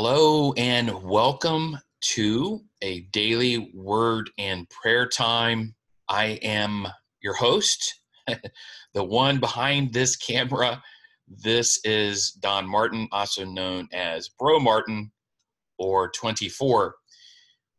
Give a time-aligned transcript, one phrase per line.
[0.00, 5.74] Hello and welcome to a daily word and prayer time.
[6.08, 6.86] I am
[7.20, 8.00] your host,
[8.94, 10.80] the one behind this camera.
[11.26, 15.10] This is Don Martin, also known as Bro Martin
[15.78, 16.94] or 24.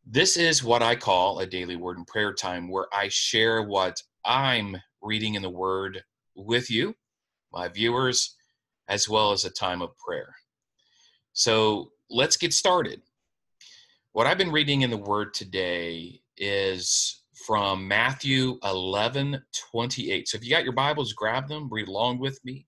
[0.06, 4.04] This is what I call a daily word and prayer time where I share what
[4.26, 6.04] I'm reading in the word
[6.36, 6.96] with you,
[7.54, 8.36] my viewers,
[8.90, 10.36] as well as a time of prayer.
[11.32, 13.02] So let's get started.
[14.14, 19.42] What I've been reading in the Word today is from Matthew 11
[19.72, 20.28] 28.
[20.28, 22.66] So if you got your Bibles, grab them, read along with me.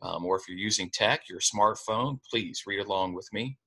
[0.00, 3.58] Um, or if you're using tech, your smartphone, please read along with me.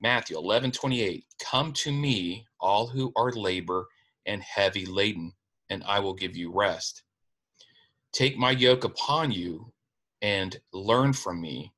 [0.00, 1.24] Matthew 11 28.
[1.40, 3.86] Come to me, all who are labor
[4.26, 5.32] and heavy laden,
[5.70, 7.04] and I will give you rest.
[8.12, 9.72] Take my yoke upon you
[10.20, 11.72] and learn from me,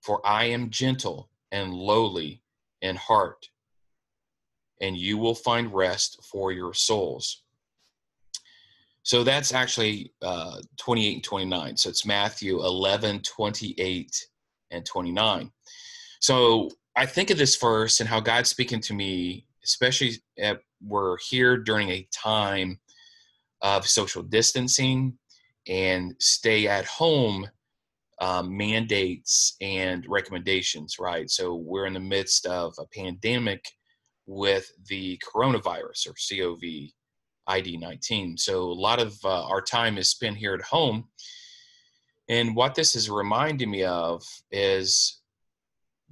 [0.00, 2.42] for I am gentle and lowly
[2.80, 3.48] in heart,
[4.80, 7.42] and you will find rest for your souls.
[9.04, 11.76] So that's actually uh, 28 and 29.
[11.76, 14.26] So it's Matthew 11, 28
[14.70, 15.50] and 29.
[16.20, 21.16] So I think of this verse and how God's speaking to me, especially at, we're
[21.18, 22.78] here during a time
[23.60, 25.18] of social distancing
[25.68, 27.48] and stay at home
[28.22, 31.28] um, mandates and recommendations, right?
[31.28, 33.64] So we're in the midst of a pandemic
[34.26, 36.92] with the coronavirus or COV
[37.48, 38.38] ID 19.
[38.38, 41.08] So a lot of uh, our time is spent here at home.
[42.28, 45.20] And what this is reminding me of is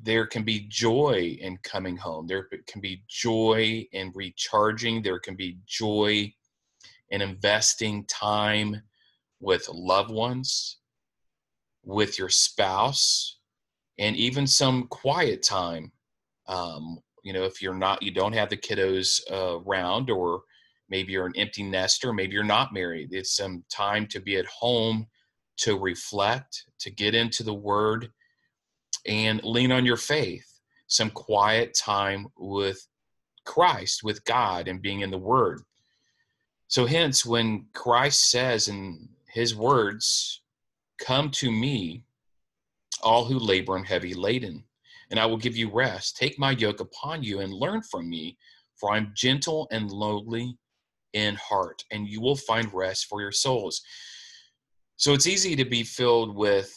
[0.02, 2.26] there can be joy in coming home.
[2.26, 5.00] There can be joy in recharging.
[5.00, 6.34] There can be joy
[7.10, 8.82] in investing time
[9.38, 10.79] with loved ones
[11.84, 13.38] with your spouse
[13.98, 15.92] and even some quiet time
[16.48, 20.42] um, you know if you're not you don't have the kiddos uh, around or
[20.90, 23.12] maybe you're an empty nester maybe you're not married.
[23.12, 25.06] It's some time to be at home
[25.58, 28.10] to reflect to get into the word
[29.06, 30.46] and lean on your faith.
[30.88, 32.86] Some quiet time with
[33.46, 35.62] christ with god and being in the word.
[36.68, 40.39] So hence when christ says in his words
[41.00, 42.04] Come to me,
[43.02, 44.64] all who labor and heavy laden,
[45.10, 46.16] and I will give you rest.
[46.16, 48.36] Take my yoke upon you and learn from me,
[48.78, 50.56] for I'm gentle and lowly
[51.12, 53.82] in heart, and you will find rest for your souls.
[54.96, 56.70] So it's easy to be filled with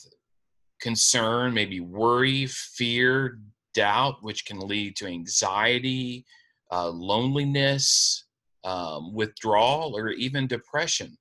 [0.81, 3.39] concern, maybe worry, fear,
[3.73, 6.25] doubt, which can lead to anxiety,
[6.71, 8.25] uh, loneliness,
[8.63, 11.17] um, withdrawal, or even depression.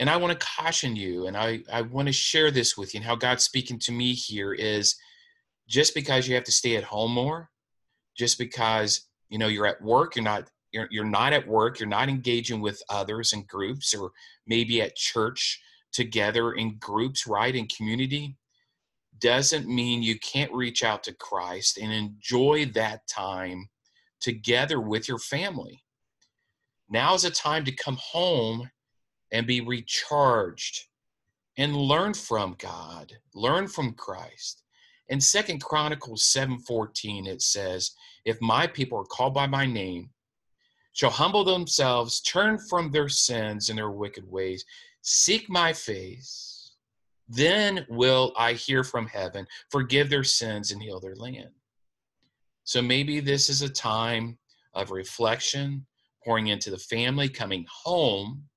[0.00, 2.98] And I want to caution you, and I, I want to share this with you,
[2.98, 4.96] and how God's speaking to me here is
[5.68, 7.50] just because you have to stay at home more,
[8.16, 11.88] just because you know you're at work, you're not you're, you're not at work, you're
[11.88, 14.10] not engaging with others in groups, or
[14.46, 15.60] maybe at church
[15.92, 18.36] together in groups, right, in community,
[19.20, 23.68] doesn't mean you can't reach out to Christ and enjoy that time
[24.18, 25.84] together with your family.
[26.88, 28.70] Now is a time to come home
[29.32, 30.86] and be recharged
[31.56, 34.62] and learn from God, learn from Christ.
[35.08, 37.92] In Second Chronicles 7:14 it says,
[38.24, 40.12] "If my people are called by my name,
[40.92, 44.64] shall humble themselves, turn from their sins and their wicked ways,
[45.02, 46.76] seek my face,
[47.28, 51.54] then will I hear from heaven, forgive their sins and heal their land."
[52.64, 54.38] So maybe this is a time
[54.74, 55.86] of reflection,
[56.24, 58.49] pouring into the family, coming home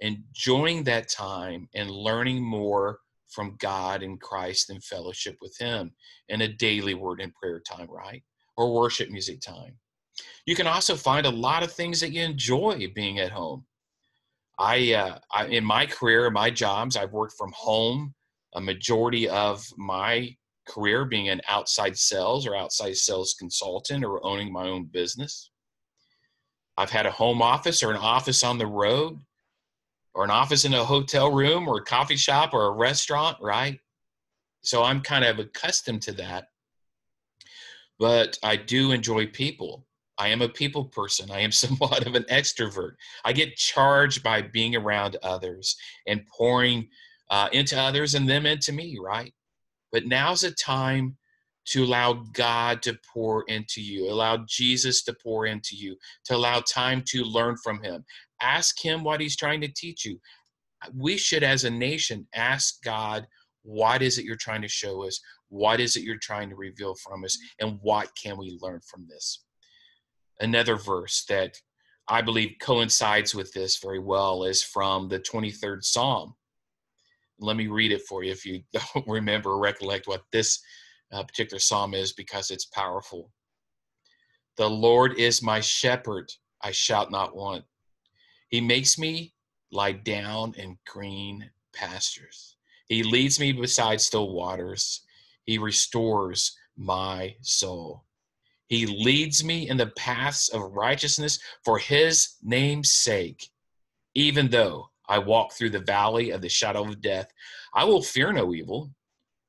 [0.00, 5.92] enjoying that time and learning more from God and Christ and fellowship with Him
[6.28, 8.22] in a daily word and prayer time, right?
[8.56, 9.78] Or worship music time.
[10.46, 13.66] You can also find a lot of things that you enjoy being at home.
[14.58, 18.14] I, uh, I in my career, my jobs, I've worked from home
[18.54, 20.34] a majority of my
[20.66, 25.50] career being an outside sales or outside sales consultant or owning my own business.
[26.78, 29.18] I've had a home office or an office on the road
[30.16, 33.78] or an office in a hotel room or a coffee shop or a restaurant, right?
[34.62, 36.46] So I'm kind of accustomed to that.
[37.98, 39.86] But I do enjoy people.
[40.16, 41.30] I am a people person.
[41.30, 42.92] I am somewhat of an extrovert.
[43.26, 45.76] I get charged by being around others
[46.06, 46.88] and pouring
[47.30, 49.34] uh, into others and them into me, right?
[49.92, 51.18] But now's a time
[51.66, 56.60] to allow God to pour into you, allow Jesus to pour into you, to allow
[56.60, 58.04] time to learn from Him.
[58.40, 60.20] Ask Him what He's trying to teach you.
[60.94, 63.26] We should, as a nation, ask God
[63.62, 65.20] What is it you're trying to show us?
[65.48, 67.36] What is it you're trying to reveal from us?
[67.60, 69.44] And what can we learn from this?
[70.40, 71.56] Another verse that
[72.08, 76.34] I believe coincides with this very well is from the 23rd Psalm.
[77.40, 80.60] Let me read it for you if you don't remember or recollect what this
[81.12, 83.30] uh, particular psalm is because it's powerful.
[84.56, 86.32] The Lord is my shepherd,
[86.62, 87.64] I shall not want.
[88.48, 89.34] He makes me
[89.70, 92.56] lie down in green pastures.
[92.88, 95.02] He leads me beside still waters.
[95.44, 98.04] He restores my soul.
[98.68, 103.50] He leads me in the paths of righteousness for his name's sake.
[104.14, 107.28] Even though I walk through the valley of the shadow of death,
[107.74, 108.90] I will fear no evil,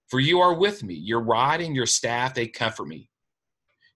[0.08, 0.94] for you are with me.
[0.94, 3.10] Your rod and your staff, they comfort me.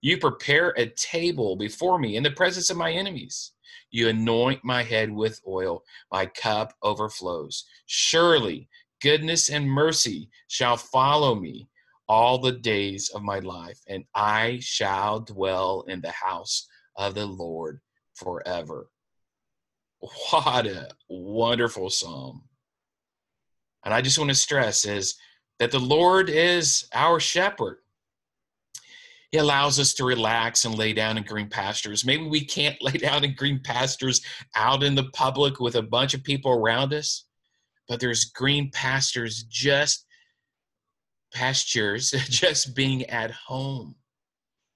[0.02, 3.54] You prepare a table before me in the presence of my enemies.
[3.92, 7.66] You anoint my head with oil, my cup overflows.
[7.86, 8.68] Surely
[9.02, 11.70] goodness and mercy shall follow me
[12.08, 16.68] all the days of my life, and I shall dwell in the house
[16.98, 17.80] of the Lord
[18.16, 18.90] forever.
[20.32, 22.44] What a wonderful psalm.
[23.86, 25.16] And I just want to stress is
[25.62, 27.78] that the Lord is our shepherd.
[29.30, 32.04] He allows us to relax and lay down in green pastures.
[32.04, 34.22] Maybe we can't lay down in green pastures
[34.56, 37.26] out in the public with a bunch of people around us,
[37.88, 40.08] but there's green pastures just
[41.32, 43.94] pastures just being at home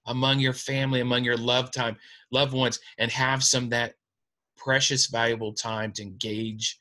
[0.06, 1.98] among your family, among your loved time,
[2.30, 3.96] loved ones, and have some that
[4.56, 6.78] precious, valuable time to engage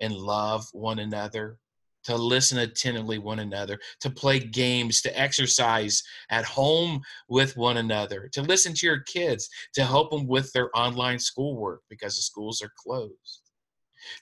[0.00, 1.58] and love one another
[2.04, 8.28] to listen attentively one another to play games to exercise at home with one another
[8.32, 12.62] to listen to your kids to help them with their online schoolwork because the schools
[12.62, 13.40] are closed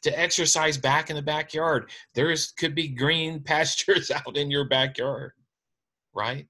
[0.03, 1.91] to exercise back in the backyard.
[2.15, 5.33] There's could be green pastures out in your backyard
[6.15, 6.47] right?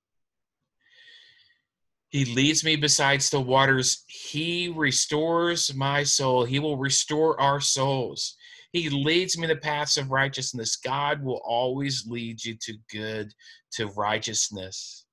[2.08, 4.04] He leads me beside still waters.
[4.08, 6.44] He restores my soul.
[6.44, 8.36] He will restore our souls
[8.72, 10.76] he leads me in the paths of righteousness.
[10.76, 13.32] God will always lead you to good,
[13.72, 15.04] to righteousness.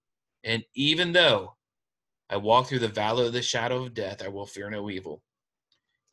[0.43, 1.55] And even though
[2.29, 5.23] I walk through the valley of the shadow of death, I will fear no evil.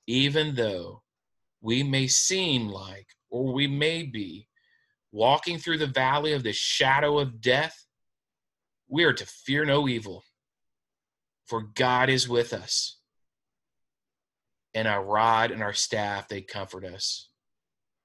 [0.06, 1.02] Even though
[1.60, 4.48] we may seem like, or we may be,
[5.12, 7.86] walking through the valley of the shadow of death,
[8.88, 10.24] we are to fear no evil,
[11.46, 12.98] for God is with us.
[14.72, 17.28] And our rod and our staff, they comfort us.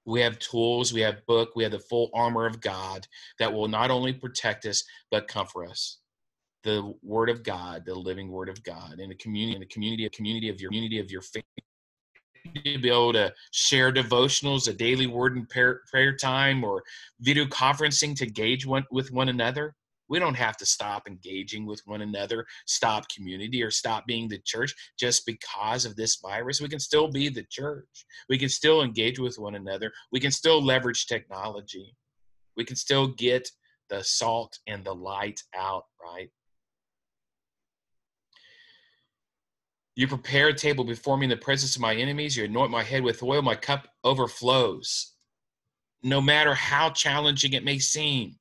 [0.06, 3.06] We have tools, we have book, we have the full armor of God
[3.38, 5.98] that will not only protect us but comfort us.
[6.62, 10.08] The word of God, the living word of God, in the community, in the community,
[10.10, 11.44] community of your community of your faith,
[12.54, 16.82] to be able to share devotionals, a daily word and prayer, prayer time, or
[17.20, 19.74] video conferencing to engage one, with one another.
[20.10, 24.40] We don't have to stop engaging with one another, stop community, or stop being the
[24.44, 26.60] church just because of this virus.
[26.60, 27.86] We can still be the church.
[28.28, 29.92] We can still engage with one another.
[30.10, 31.96] We can still leverage technology.
[32.56, 33.48] We can still get
[33.88, 36.28] the salt and the light out, right?
[39.94, 42.36] You prepare a table before me in the presence of my enemies.
[42.36, 43.42] You anoint my head with oil.
[43.42, 45.14] My cup overflows.
[46.02, 48.39] No matter how challenging it may seem,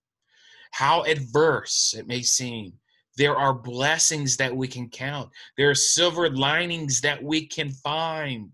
[0.72, 2.74] how adverse it may seem,
[3.18, 5.30] there are blessings that we can count.
[5.58, 8.52] There are silver linings that we can find.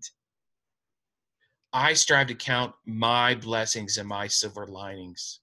[1.71, 5.41] I strive to count my blessings and my silver linings.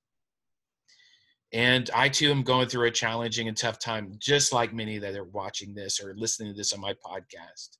[1.52, 5.14] And I too am going through a challenging and tough time, just like many that
[5.14, 7.76] are watching this or listening to this on my podcast.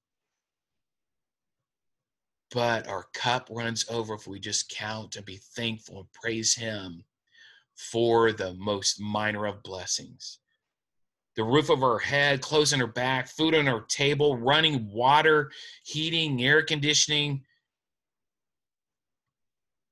[2.53, 7.03] But our cup runs over if we just count and be thankful and praise Him
[7.77, 10.39] for the most minor of blessings.
[11.37, 15.51] The roof of our head, clothes on our back, food on our table, running water,
[15.85, 17.43] heating, air conditioning,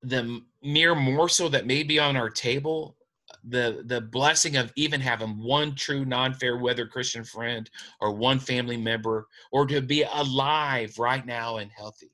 [0.03, 2.97] the mere morsel that may be on our table,
[3.45, 7.71] the the blessing of even having one true non-fair weather Christian friend
[8.01, 12.13] or one family member, or to be alive right now and healthy.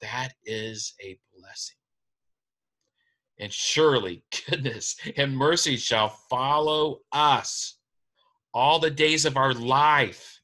[0.00, 1.77] That is a blessing
[3.38, 7.78] and surely goodness and mercy shall follow us
[8.54, 10.40] all the days of our life,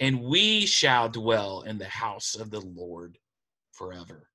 [0.00, 3.18] and we shall dwell in the house of the Lord
[3.72, 4.28] forever.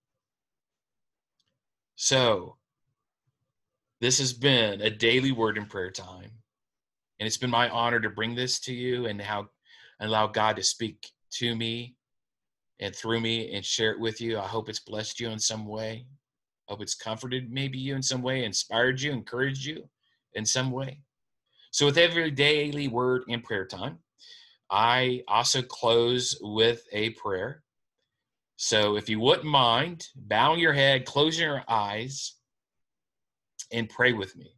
[1.95, 2.55] So,
[4.01, 6.31] this has been a daily word and prayer time,
[7.19, 9.50] and it's been my honor to bring this to you and how
[10.00, 11.95] and allow God to speak to me
[12.79, 14.39] and through me and share it with you.
[14.39, 16.05] I hope it's blessed you in some way.
[16.69, 19.89] Hope it's comforted maybe you in some way, inspired you, encouraged you
[20.35, 21.01] in some way.
[21.71, 23.97] So, with every daily word and prayer time,
[24.69, 27.63] I also close with a prayer.
[28.57, 32.35] So, if you wouldn't mind bowing your head, closing your eyes,
[33.71, 34.53] and pray with me.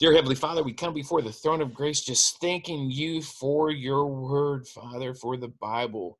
[0.00, 4.06] Dear Heavenly Father, we come before the throne of grace just thanking you for your
[4.06, 6.18] word, Father, for the Bible.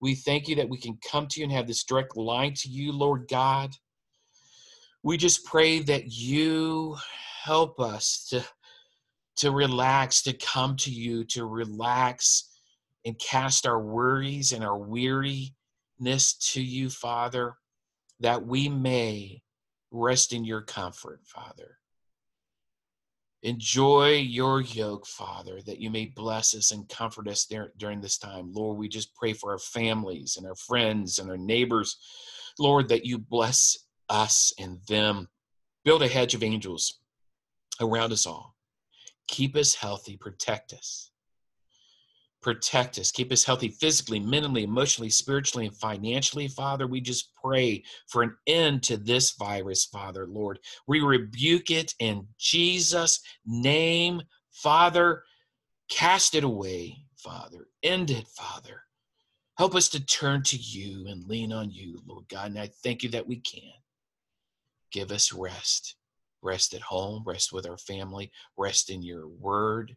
[0.00, 2.68] We thank you that we can come to you and have this direct line to
[2.68, 3.70] you, Lord God.
[5.02, 6.96] We just pray that you
[7.42, 8.44] help us to,
[9.36, 12.48] to relax, to come to you, to relax
[13.04, 17.54] and cast our worries and our weariness to you, Father,
[18.20, 19.42] that we may
[19.90, 21.78] rest in your comfort, Father.
[23.42, 28.18] Enjoy your yoke, Father, that you may bless us and comfort us there during this
[28.18, 28.52] time.
[28.52, 31.98] Lord, we just pray for our families and our friends and our neighbors.
[32.58, 33.78] Lord, that you bless
[34.08, 35.28] us and them.
[35.84, 36.98] Build a hedge of angels
[37.80, 38.56] around us all.
[39.28, 41.12] Keep us healthy, protect us
[42.40, 46.86] protect us, keep us healthy physically, mentally, emotionally, spiritually, and financially, Father.
[46.86, 50.58] We just pray for an end to this virus, Father, Lord.
[50.86, 55.24] We rebuke it in Jesus' name, Father.
[55.90, 57.66] Cast it away, Father.
[57.82, 58.82] End it, Father.
[59.56, 62.50] Help us to turn to you and lean on you, Lord God.
[62.50, 63.72] And I thank you that we can.
[64.92, 65.96] Give us rest.
[66.40, 69.96] Rest at home, rest with our family, rest in your word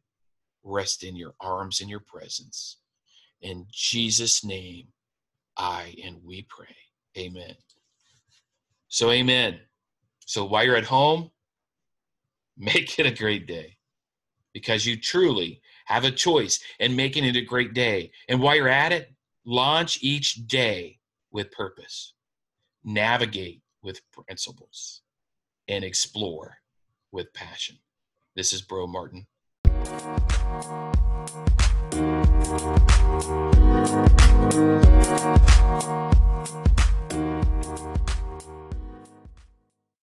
[0.64, 2.78] rest in your arms and your presence.
[3.42, 4.88] In Jesus' name,
[5.58, 6.76] I and we pray.
[7.18, 7.56] Amen.
[8.88, 9.60] So, amen.
[10.26, 11.32] So, while you're at home,
[12.58, 13.78] make it a great day
[14.54, 18.12] because you truly have a choice in making it a great day.
[18.30, 19.14] And while you're at it,
[19.46, 21.00] launch each day
[21.32, 22.14] with purpose,
[22.84, 25.02] navigate with principles,
[25.68, 26.58] and explore
[27.12, 27.78] with passion.
[28.36, 29.26] This is Bro Martin.
[29.84, 30.06] Thank
[35.86, 36.31] you.